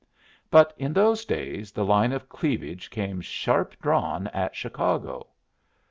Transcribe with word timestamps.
But 0.49 0.73
in 0.79 0.93
those 0.93 1.25
days 1.25 1.71
the 1.71 1.85
line 1.85 2.11
of 2.11 2.27
cleavage 2.27 2.89
came 2.89 3.21
sharp 3.21 3.79
drawn 3.79 4.25
at 4.29 4.55
Chicago. 4.55 5.27